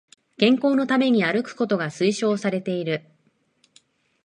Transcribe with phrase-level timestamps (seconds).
[0.35, 3.05] 健康のために歩くことが推奨されている